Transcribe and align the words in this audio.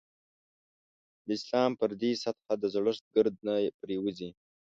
د 1.25 1.27
اسلام 1.37 1.71
پر 1.79 1.89
دې 2.01 2.11
سطح 2.23 2.47
د 2.61 2.63
زړښت 2.73 3.03
ګرد 3.15 3.35
نه 3.47 3.53
پرېوځي. 3.79 4.29